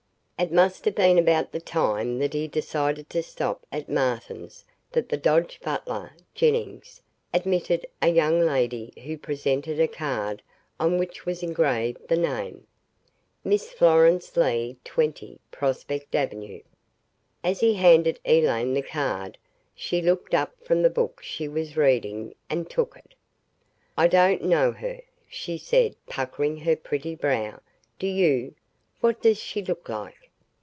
It 0.43 0.51
must 0.51 0.85
have 0.85 0.95
been 0.95 1.19
about 1.19 1.51
the 1.51 1.59
time 1.59 2.17
that 2.17 2.33
he 2.33 2.47
decided 2.47 3.11
to 3.11 3.21
stop 3.21 3.63
at 3.71 3.87
Martin's 3.87 4.65
that 4.91 5.07
the 5.09 5.15
Dodge 5.15 5.59
butler, 5.61 6.13
Jennings, 6.33 7.03
admitted 7.31 7.85
a 8.01 8.07
young 8.07 8.39
lady 8.39 8.91
who 9.03 9.19
presented 9.19 9.79
a 9.79 9.87
card 9.87 10.41
on 10.79 10.97
which 10.97 11.27
was 11.27 11.43
engraved 11.43 12.07
the 12.07 12.17
name 12.17 12.65
Miss 13.43 13.69
FLORENCE 13.71 14.35
LEIGH 14.35 14.77
20 14.83 15.39
Prospect 15.51 16.15
Avenue. 16.15 16.61
As 17.43 17.59
he 17.59 17.75
handed 17.75 18.19
Elaine 18.25 18.73
the 18.73 18.81
card, 18.81 19.37
she 19.75 20.01
looked 20.01 20.33
up 20.33 20.55
from 20.65 20.81
the 20.81 20.89
book 20.89 21.21
she 21.21 21.47
was 21.47 21.77
reading 21.77 22.33
and 22.49 22.67
took 22.67 22.97
it. 22.97 23.13
"I 23.95 24.07
don't 24.07 24.41
know 24.43 24.71
her," 24.71 25.01
she 25.29 25.59
said 25.59 25.95
puckering 26.07 26.57
her 26.61 26.75
pretty 26.75 27.13
brow. 27.13 27.59
"Do 27.99 28.07
you? 28.07 28.55
What 29.01 29.21
does 29.21 29.37
she 29.37 29.63
look 29.63 29.87
like?" 29.87 30.15